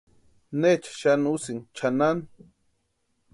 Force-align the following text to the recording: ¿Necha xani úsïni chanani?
¿Necha 0.61 0.91
xani 1.01 1.27
úsïni 1.35 1.63
chanani? 1.77 2.23